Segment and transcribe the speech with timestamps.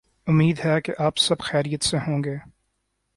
[0.27, 2.35] امید ہے کہ آپ سب خیریت سے ہوں گے۔